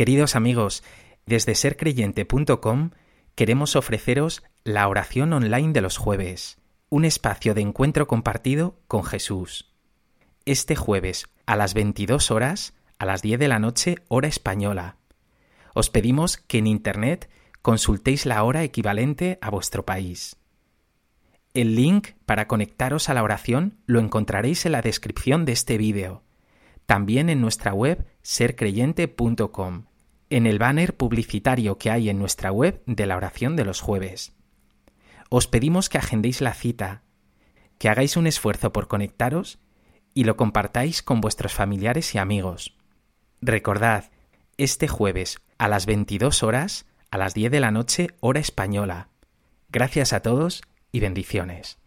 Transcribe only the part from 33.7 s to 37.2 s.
jueves. Os pedimos que agendéis la cita,